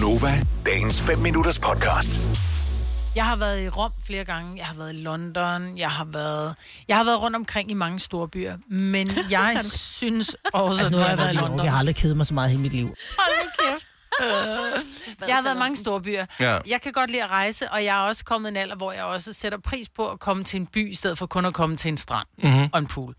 [0.00, 2.20] Gunova, dagens 5 minutters podcast.
[3.14, 6.54] Jeg har været i Rom flere gange, jeg har været i London, jeg har været,
[6.88, 10.92] jeg har været rundt omkring i mange store byer, men jeg synes også, Altså, at
[10.92, 11.64] nu nu har jeg været i London.
[11.64, 12.86] Jeg har aldrig kedet mig så meget i mit liv.
[13.18, 13.86] Hold nu kæft.
[15.28, 16.26] Jeg har været i mange store byer.
[16.40, 16.58] Ja.
[16.66, 18.92] Jeg kan godt lide at rejse, og jeg er også kommet i en alder, hvor
[18.92, 21.54] jeg også sætter pris på at komme til en by, i stedet for kun at
[21.54, 22.68] komme til en strand mm-hmm.
[22.72, 23.14] og en pool.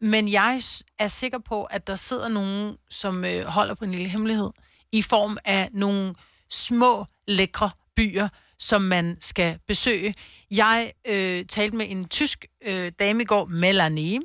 [0.00, 0.60] Men jeg
[0.98, 4.50] er sikker på, at der sidder nogen, som øh, holder på en lille hemmelighed,
[4.92, 6.14] i form af nogle
[6.50, 8.28] små, lækre byer,
[8.58, 10.14] som man skal besøge.
[10.50, 14.20] Jeg øh, talte med en tysk øh, dame i går, Melanie.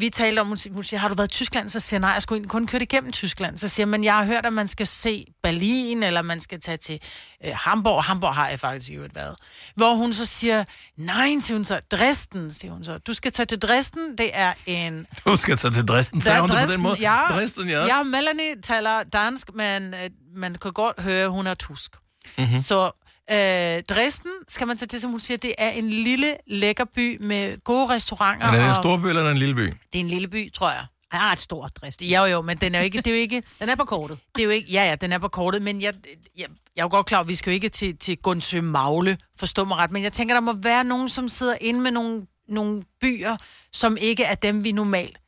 [0.00, 1.68] Vi talte om, hun si- hun siger, har du været i Tyskland?
[1.68, 3.58] Så siger jeg, nej, jeg skulle kun køre igennem Tyskland.
[3.58, 6.76] Så siger men jeg har hørt, at man skal se Berlin, eller man skal tage
[6.76, 7.00] til
[7.44, 8.04] øh, Hamburg.
[8.04, 9.36] Hamburg har jeg faktisk i øvrigt været.
[9.74, 10.64] Hvor hun så siger,
[10.96, 12.98] nej, siger hun så, Dresden, siger hun så.
[12.98, 16.22] Du skal tage til Dresden, det er en Du skal tage til Dresden.
[16.22, 16.96] Sagde hun det på den måde?
[17.00, 17.86] Ja, Dresden, ja.
[17.86, 21.90] ja, Melanie taler dansk, men øh, man kan godt høre, at hun er tusk.
[22.38, 22.46] Mhm.
[22.46, 22.60] Mm-hmm.
[22.60, 22.90] Så
[23.32, 27.16] øh, Dresden, skal man tage til, som hun siger, det er en lille, lækker by
[27.20, 28.46] med gode restauranter.
[28.46, 29.60] Er det en og- stor by eller er det en lille by?
[29.60, 30.86] Det er en lille by, tror jeg.
[31.12, 32.02] Jeg har et stort drist.
[32.02, 34.18] Jo, jo, men den er jo ikke, det er jo ikke, Den er på kortet.
[34.34, 35.94] det er jo ikke, ja, ja, den er på kortet, men jeg,
[36.36, 36.46] jeg,
[36.76, 39.64] jeg er jo godt klar, at vi skal jo ikke til, til Gunsø Magle, forstå
[39.64, 42.82] mig ret, men jeg tænker, der må være nogen, som sidder inde med nogle, nogle
[43.00, 43.36] byer,
[43.72, 45.18] som ikke er dem, vi normalt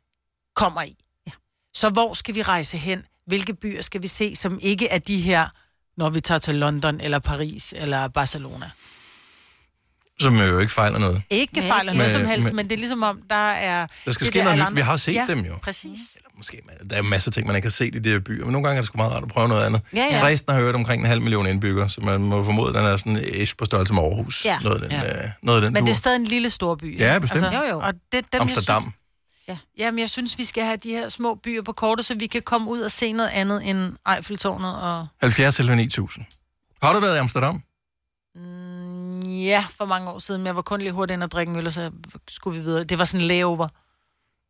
[0.57, 0.97] kommer i.
[1.27, 1.33] Ja.
[1.75, 3.03] Så hvor skal vi rejse hen?
[3.27, 5.49] Hvilke byer skal vi se, som ikke er de her,
[5.97, 8.71] når vi tager til London, eller Paris, eller Barcelona?
[10.21, 11.23] Som jo ikke fejler noget.
[11.31, 13.87] Ikke Men- fejler noget Men- som helst, men- men det er ligesom om, der er...
[14.05, 14.77] Der skal ske noget nyt.
[14.77, 15.53] Vi har set ja, dem jo.
[15.63, 15.99] præcis.
[16.17, 18.45] Eller måske, der er masser af ting, man ikke har set i de her byer,
[18.45, 19.81] men nogle gange er det sgu meget rart at prøve noget andet.
[19.97, 20.21] Ja, ja.
[20.21, 22.97] Dresden har hørt omkring en halv million indbyggere, så man må formode, at den er
[22.97, 24.45] sådan ish på størrelse med Aarhus.
[24.45, 24.59] Ja.
[24.59, 25.25] Noget af den, Ja.
[25.25, 25.99] øh, noget af den Men det er tur.
[25.99, 26.99] stadig en lille stor by.
[27.01, 27.43] Ja, bestemt.
[27.43, 27.79] Jo, jo.
[27.81, 28.83] Og det, dem, Amsterdam.
[28.83, 28.95] Jeg synes,
[29.79, 32.43] jamen, jeg synes, vi skal have de her små byer på kortet, så vi kan
[32.43, 34.77] komme ud og se noget andet end Eiffeltårnet.
[34.83, 35.07] Og...
[35.21, 36.25] 70 eller 9000.
[36.83, 37.63] Har du været i Amsterdam?
[38.35, 41.51] Mm, ja, for mange år siden, men jeg var kun lige hurtigt ind og drikke
[41.51, 41.91] en øl, og så
[42.29, 42.85] skulle vi videre.
[42.85, 43.69] Det var sådan en layover.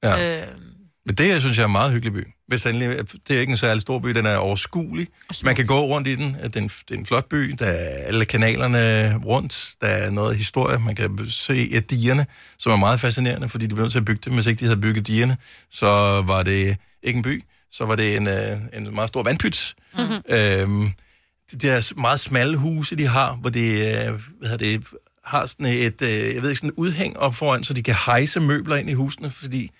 [0.03, 0.41] Ja.
[0.41, 0.49] Øh,
[1.07, 2.29] Men det, jeg synes jeg er en meget hyggelig by.
[2.49, 2.89] Hvis endelig,
[3.29, 5.09] det er ikke en særlig stor by, den er overskuelig.
[5.45, 6.35] Man kan gå rundt i den.
[6.45, 7.55] Det er en, det er en flot by.
[7.59, 9.75] Der er alle kanalerne rundt.
[9.81, 10.79] Der er noget historie.
[10.79, 12.27] Man kan se et dierne,
[12.59, 14.35] som er meget fascinerende, fordi de blev nødt til at bygge dem.
[14.35, 15.37] Hvis ikke de havde bygget dierne,
[15.71, 15.87] så
[16.27, 17.45] var det ikke en by.
[17.71, 19.75] Så var det en, øh, en meget stor vandpyt.
[19.99, 20.23] Mm-hmm.
[20.29, 20.91] Øhm,
[21.53, 24.87] de der meget smalle huse, de har, hvor de øh, hvad hedder det,
[25.25, 28.41] har sådan et, øh, jeg ved ikke, sådan udhæng op foran, så de kan hejse
[28.41, 29.71] møbler ind i husene, fordi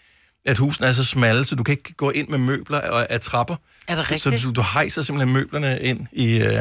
[0.45, 3.21] at husene er så smalle, så du kan ikke gå ind med møbler og af
[3.21, 3.57] trapper.
[3.89, 4.41] Er det Så, rigtigt?
[4.41, 6.37] så du, du hejser simpelthen møblerne ind i...
[6.41, 6.55] Øh,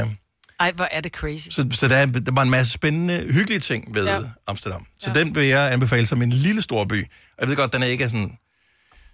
[0.60, 1.48] ej, hvor er det crazy.
[1.52, 4.20] så så der, er, der var en masse spændende, hyggelige ting ved Ja.
[4.48, 4.86] Amsterdam.
[5.00, 5.20] Så ja.
[5.20, 7.06] den vil jeg anbefale som en lille stor by.
[7.40, 8.32] Jeg ved godt, den er ikke sådan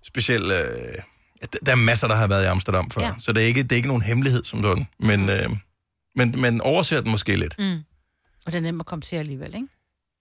[0.08, 0.52] speciel...
[0.52, 0.94] Øh,
[1.66, 3.02] der- er masser, der har været i Amsterdam før.
[3.02, 3.12] Ja.
[3.20, 4.88] Så det er, ikke, det er ikke nogen hemmelighed som sådan.
[5.00, 5.50] Men, øh,
[6.16, 7.56] men, men overser den måske lidt.
[7.60, 7.80] Mm.
[8.46, 9.68] Og det er nemt at komme til alligevel, ikke?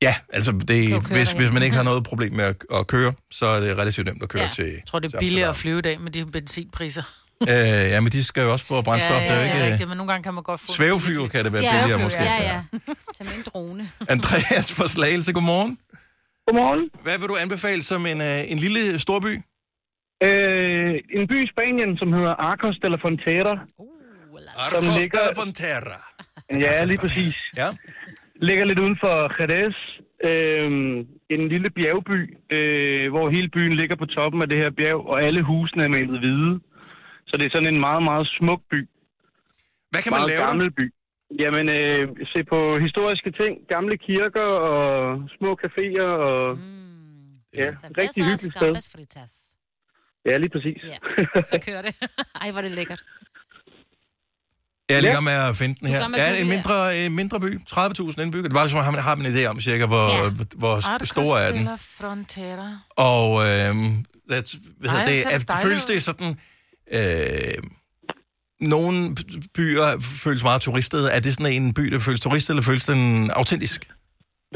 [0.08, 0.78] Ja, altså det,
[1.16, 4.06] hvis, hvis man ikke har noget problem med at, at køre, så er det relativt
[4.06, 4.46] nemt at køre Ja.
[4.46, 4.50] ja.
[4.58, 7.02] til Jeg tror, det er billigere at flyve i dag med de benzinpriser.
[7.42, 7.48] Øh,
[7.94, 9.10] ja, men de skal jo også på brændstof.
[9.12, 10.60] ja, det ja, er jo det er ikke, rigtigt, men nogle gange kan man godt
[10.60, 10.66] få...
[10.78, 12.22] Svævefly kan det være Ja, billigere måske.
[12.22, 12.58] Ja, ja.
[13.16, 13.82] Tag med en drone.
[14.14, 15.78] Andreas fra Slagelse, godmorgen.
[16.46, 16.82] Godmorgen.
[17.06, 19.32] Hvad vil du anbefale som en, øh, en lille storby?
[20.26, 23.54] Øh, en by i Spanien, som hedder Arcos de la Frontera.
[24.64, 25.96] Arcos de ligger- la Frontera.
[26.64, 27.36] Ja, lige præcis.
[27.56, 27.68] Ja.
[28.48, 29.76] Ligger lidt uden for Jerez.
[30.24, 30.70] Øh,
[31.30, 35.22] en lille bjergby, øh, hvor hele byen ligger på toppen af det her bjerg, og
[35.22, 36.60] alle husene er malet hvide.
[37.26, 38.88] Så det er sådan en meget, meget smuk by.
[39.90, 40.46] Hvad kan man meget lave der?
[40.46, 40.86] gammel by.
[41.42, 43.52] Jamen, øh, se på historiske ting.
[43.68, 44.84] Gamle kirker og
[45.38, 46.56] små caféer og...
[46.56, 46.86] Mm.
[47.56, 47.68] Ja,
[48.02, 48.72] rigtig hyggeligt sted.
[50.26, 50.80] Ja, lige præcis.
[50.92, 50.98] Ja,
[51.42, 51.94] så kører det.
[52.42, 53.04] Ej, hvor er det lækkert.
[54.90, 56.00] Jeg er gang med at finde den er her.
[56.22, 56.76] Ja, en mindre,
[57.06, 57.50] en mindre by.
[57.70, 58.48] 30.000 indbyggere.
[58.50, 60.30] Det var ligesom, at man har en idé om cirka, hvor, Ja.
[60.62, 61.68] hvor Arcos stor er de den.
[62.00, 62.68] Frontera.
[63.12, 63.86] Og øhm,
[64.32, 66.30] that's, hvad Ej, hedder det, er det at, føles det sådan...
[66.98, 67.58] Øh,
[68.74, 68.96] nogle
[69.56, 69.88] byer
[70.24, 71.02] føles meget turistet.
[71.16, 73.02] Er det sådan en by, der føles turistet, eller føles den
[73.40, 73.80] autentisk?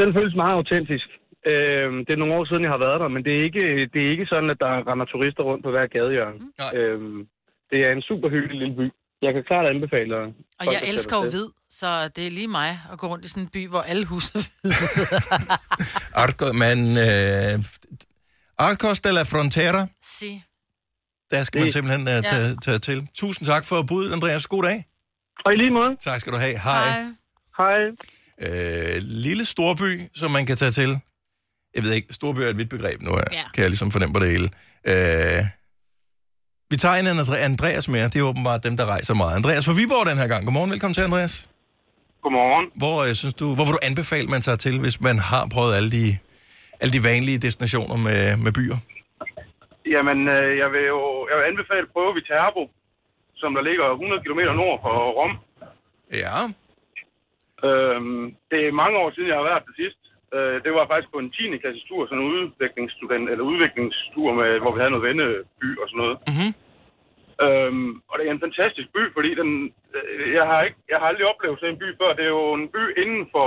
[0.01, 1.09] Den føles meget autentisk.
[1.51, 4.01] Øhm, det er nogle år siden, jeg har været der, men det er ikke, det
[4.07, 6.39] er ikke sådan, at der render turister rundt på hver gadehjørne.
[6.63, 6.73] Nej.
[6.81, 7.19] Øhm,
[7.71, 8.87] det er en super hyggelig lille by.
[9.23, 10.33] Jeg kan klart anbefale Og
[10.65, 13.43] folk jeg elsker jo hvid, så det er lige mig at gå rundt i sådan
[13.43, 14.75] en by, hvor alle huse er hvide.
[16.23, 16.79] Arcos, men...
[16.99, 17.65] Øh,
[18.59, 20.45] Arcos de la Frontera, Sig.
[21.31, 23.09] der skal man Det- simpelthen uh, tage, tage til.
[23.15, 24.47] Tusind tak for budet, Andreas.
[24.47, 24.85] God dag.
[25.45, 25.97] Og i lige måde.
[26.01, 26.59] Tak skal du have.
[26.59, 27.05] Hej.
[27.57, 27.81] Hej.
[28.43, 30.99] øh, lille storby, som man kan tage til.
[31.75, 33.23] Jeg ved ikke, storby er et vidt begreb nu, ja.
[33.33, 33.43] Ja.
[33.55, 34.49] kan jeg ligesom fornemme på det hele.
[34.87, 35.45] Øh,
[36.71, 38.01] Vi tager en Andre- Andreas med.
[38.13, 39.35] Det er åbenbart dem, der rejser meget.
[39.41, 40.43] Andreas fra Viborg den her gang.
[40.47, 41.35] Godmorgen, velkommen til, Andreas.
[42.23, 42.67] Godmorgen.
[42.83, 45.73] Hvor, øh, synes du, hvor vil du anbefale, man tager til, hvis man har prøvet
[45.79, 46.07] alle de,
[46.83, 48.79] alle de vanlige destinationer med, med byer?
[49.95, 51.01] Jamen, øh, jeg vil jo
[51.31, 52.63] jeg vil anbefale at prøve Viterbo,
[53.43, 55.33] som der ligger 100 km nord for Rom.
[56.25, 56.37] Ja.
[57.69, 60.00] Øhm, det er mange år siden, jeg har været til sidst.
[60.37, 61.63] Øh, det var faktisk på en 10.
[61.63, 66.03] klasses tur, sådan en udviklingsstudent, eller udviklingstur, med, hvor vi havde noget venneby og sådan
[66.05, 66.17] noget.
[66.33, 66.51] Mhm.
[67.47, 69.51] Øhm, og det er en fantastisk by, fordi den,
[69.97, 72.11] øh, jeg, har ikke, jeg har aldrig oplevet sådan en by før.
[72.19, 73.47] Det er jo en by inden for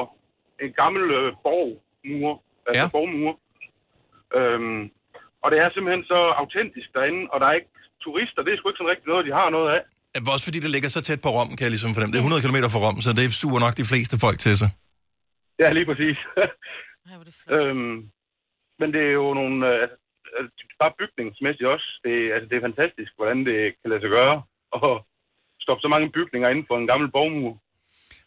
[0.64, 2.34] en gammel øh, borgmur,
[2.68, 2.94] altså Ja.
[2.98, 3.34] borgmur.
[4.38, 4.82] Øhm,
[5.44, 7.72] og det er simpelthen så autentisk derinde, og der er ikke
[8.06, 8.40] turister.
[8.46, 9.82] Det er sgu ikke sådan rigtig noget, de har noget af.
[10.36, 12.12] Også fordi det ligger så tæt på Rom, kan jeg ligesom fornemme.
[12.14, 14.70] Det er 100 km fra Rom, så det suger nok de fleste folk til sig.
[15.62, 16.18] Ja, lige præcis.
[17.14, 17.62] Er det flot.
[17.62, 17.96] øhm,
[18.80, 19.56] men det er jo nogle...
[19.70, 19.98] Øh, altså,
[20.82, 21.88] bare bygningsmæssigt også.
[22.06, 24.36] Det, er- altså, det er fantastisk, hvordan det kan lade sig gøre.
[24.78, 24.92] Og
[25.64, 27.54] stoppe så mange bygninger inden for en gammel borgmur.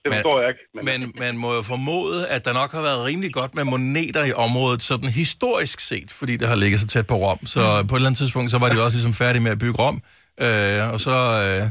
[0.02, 0.64] Det Men- forstår jeg ikke.
[0.76, 4.24] Men, Men man må jo formode, at der nok har været rimelig godt med moneter
[4.30, 7.40] i området, sådan historisk set, fordi det har ligget så tæt på Rom.
[7.54, 9.60] Så på et eller andet tidspunkt, så var de jo også ligesom færdige med at
[9.64, 9.96] bygge Rom.
[10.46, 11.16] Øh, og så...
[11.46, 11.64] Øh,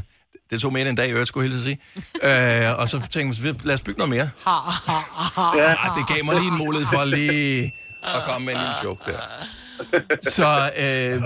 [0.50, 1.78] det tog mere end en dag i øvrigt, skulle jeg hilse sige.
[2.70, 4.30] Øh, og så tænkte man, lad os bygge noget mere.
[5.62, 7.72] ja, det gav mig lige en mulighed for lige
[8.02, 9.18] at komme med en lille joke der.
[10.22, 11.22] Så øh,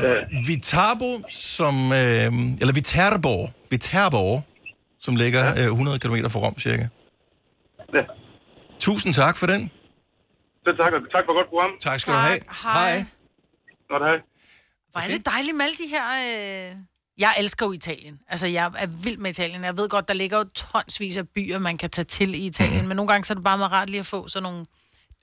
[0.48, 4.40] Viterbo, som, øh, eller Viterbo, Viterbo,
[5.00, 6.86] som ligger øh, 100 km fra Rom cirka.
[7.94, 8.00] ja.
[8.78, 9.70] Tusind tak for den.
[10.66, 11.70] Så tak, og tak for godt program.
[11.80, 12.38] Tak skal du have.
[12.62, 13.04] Hej.
[13.88, 14.16] Godt, hej.
[14.92, 16.04] Hvor er det dejligt med alle de her...
[16.70, 16.76] Øh...
[17.20, 18.18] Jeg elsker jo Italien.
[18.28, 19.64] Altså, jeg er vild med Italien.
[19.64, 22.88] Jeg ved godt, der ligger jo tonsvis af byer, man kan tage til i Italien.
[22.88, 24.58] Men nogle gange så er det bare meget rart lige at få sådan nogle...
[24.58, 24.66] Det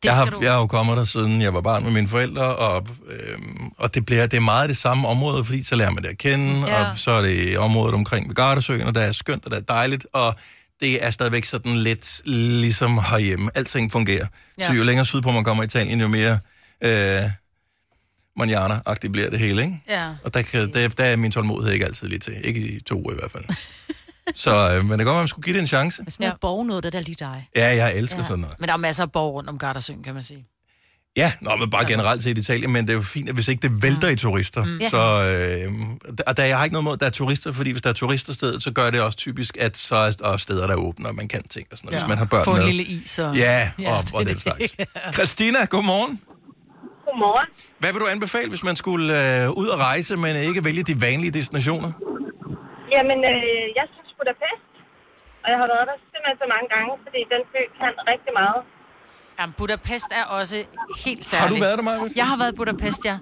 [0.06, 0.40] Jeg har, du...
[0.42, 3.94] jeg har jo kommet der siden jeg var barn med mine forældre, og, øhm, og
[3.96, 6.68] det, bliver, det er meget det samme område, fordi så lærer man det at kende,
[6.68, 6.90] Ja.
[6.90, 9.62] og så er det området omkring ved Gardasøen, og der er skønt, og der er
[9.62, 10.36] dejligt, og
[10.82, 13.50] det er stadigvæk sådan lidt ligesom herhjemme.
[13.56, 14.28] Alting fungerer.
[14.60, 14.68] Ja.
[14.68, 16.40] Så jo længere sydpå man kommer i Italien, jo mere
[16.84, 17.22] øh,
[18.38, 19.81] manjana-agtigt bliver det hele, ikke?
[19.89, 20.10] Ja.
[20.24, 22.34] Og der, kan, der, der er min tålmodighed ikke altid lige til.
[22.44, 23.44] Ikke i to uger i hvert fald.
[24.36, 26.01] så, øh, men det kan godt være, man skulle give det en chance.
[26.04, 26.38] Men sådan noget Ja.
[26.42, 27.50] borg noget, det er lige dig.
[27.56, 28.22] Ja, jeg elsker ja.
[28.22, 28.28] Ja.
[28.28, 28.60] sådan noget.
[28.60, 30.45] Men der er masser af borg rundt om Gardasøen, kan man sige.
[31.18, 33.48] Ja, nå, men bare generelt set i Italien, men det er jo fint, at hvis
[33.48, 34.78] ikke det vælter i turister, mm.
[34.80, 34.89] Ja.
[34.89, 34.98] så...
[35.68, 35.74] Øh,
[36.28, 37.94] og der, jeg har ikke noget mod, at der er turister, fordi hvis der er
[37.94, 41.07] turister stedet, så gør det også typisk, at så er der steder, der er åbne,
[41.07, 42.06] og man kan ting og sådan noget, ja.
[42.06, 42.66] hvis man har børn Få en med.
[42.66, 43.36] lille is og...
[43.38, 44.42] Ja, Ja, og, og det den det.
[44.42, 44.75] slags.
[45.13, 46.19] Christina, godmorgen.
[47.18, 47.50] Godmorgen.
[47.81, 50.96] Hvad vil du anbefale, hvis man skulle øh, ud og rejse, men ikke vælge de
[51.08, 51.92] vanlige destinationer?
[52.96, 54.66] Jamen, øh, jeg synes Budapest,
[55.44, 58.60] og jeg har været der simpelthen så mange gange, fordi den by kan rigtig meget.
[59.40, 60.58] Jamen, Budapest er også
[61.06, 61.44] helt særligt.
[61.44, 62.00] Har du været der, Maja?
[62.22, 63.18] Jeg har været i Budapest, ja.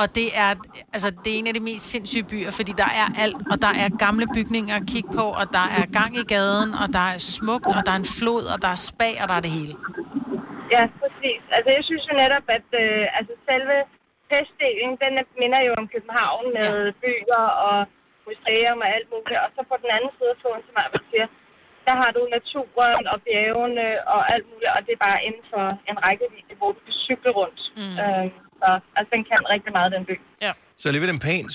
[0.00, 0.50] Og det er,
[0.94, 3.72] altså, det er en af de mest sindssyge byer, fordi der er alt, og der
[3.82, 7.18] er gamle bygninger at kigge på, og der er gang i gaden, og der er
[7.18, 9.74] smukt, og der er en flod, og der er spa, og der er det hele.
[10.72, 10.82] Ja.
[11.56, 13.76] Altså, jeg synes jo netop, at øh, altså, selve
[14.30, 16.94] festdelen, den er- minder jo om København med ja.
[17.02, 17.76] byer og
[18.28, 19.40] museum og alt muligt.
[19.44, 21.26] Og så på den anden side af floden, som jeg siger,
[21.86, 25.64] der har du naturen og bjergene og alt muligt, og det er bare inden for
[25.90, 27.60] en rækkevidde, hvor du kan cykle rundt.
[27.80, 27.94] Mm.
[28.02, 28.28] Øhm,
[28.60, 28.68] så
[28.98, 30.16] altså, den kan rigtig meget, den by.
[30.80, 31.46] Så alligevel en pæn,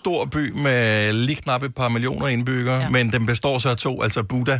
[0.00, 0.80] stor by med
[1.26, 2.86] lige knap et par millioner indbyggere, ja.
[2.86, 2.94] Ja.
[2.96, 4.56] men den består så af to, altså Buda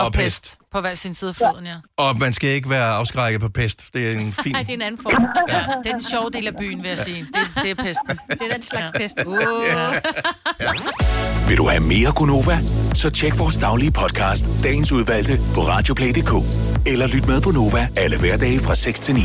[0.00, 0.56] og, og Pest.
[0.72, 1.74] På hver sin side af floden, ja.
[1.96, 3.84] Og man skal ikke være afskrækket på pest.
[3.94, 4.52] Det er en fin...
[4.52, 5.26] Nej, det er en anden form.
[5.48, 5.58] ja.
[5.82, 7.20] Det er den sjove del af byen, vil jeg sige.
[7.34, 8.18] Det, det er pesten.
[8.30, 9.18] Det er den slags pest.
[9.26, 9.34] Uh.
[11.48, 12.58] Vil du have mere Gunova?
[12.94, 16.32] Så tjek vores daglige podcast, dagens udvalgte, på radioplay.dk.
[16.86, 19.20] Eller lyt med på Nova alle hverdage fra 6 til 9.